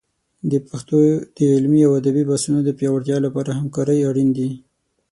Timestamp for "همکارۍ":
3.59-3.99